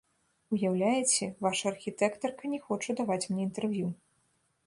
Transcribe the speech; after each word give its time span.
Уяўляеце, 0.55 1.27
ваша 1.47 1.65
архітэктарка 1.73 2.43
не 2.55 2.59
хоча 2.65 2.91
даваць 3.01 3.23
мне 3.31 3.41
інтэрв'ю. 3.49 3.87